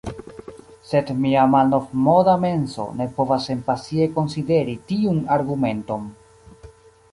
Sed 0.91 1.11
mia 1.25 1.43
malnovmoda 1.55 2.35
menso 2.47 2.87
ne 3.01 3.07
povas 3.19 3.47
senpasie 3.51 4.09
konsideri 4.17 4.77
tiun 4.93 5.23
argumenton. 5.39 6.13